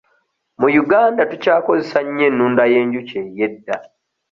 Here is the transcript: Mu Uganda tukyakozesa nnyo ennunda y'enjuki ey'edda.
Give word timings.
Mu 0.59 0.67
Uganda 0.83 1.21
tukyakozesa 1.31 1.97
nnyo 2.03 2.23
ennunda 2.29 2.63
y'enjuki 2.71 3.15
ey'edda. 3.23 3.75